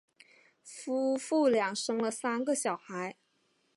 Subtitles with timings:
[0.63, 3.17] 夫妇俩生了三个小孩。